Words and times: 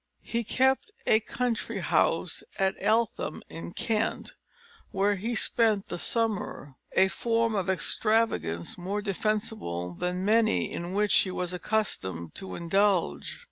He 0.23 0.43
kept 0.43 0.89
a 1.05 1.19
country 1.19 1.77
house 1.77 2.41
at 2.57 2.73
Eltham 2.79 3.43
in 3.49 3.71
Kent, 3.73 4.33
where 4.89 5.13
he 5.15 5.35
spent 5.35 5.89
the 5.89 5.99
summer 5.99 6.73
a 6.93 7.07
form 7.07 7.53
of 7.53 7.69
extravagance 7.69 8.79
more 8.79 9.03
defensible 9.03 9.93
than 9.93 10.25
many 10.25 10.71
in 10.73 10.93
which 10.93 11.13
he 11.17 11.29
was 11.29 11.53
accustomed 11.53 12.33
to 12.33 12.55
indulge. 12.55 13.39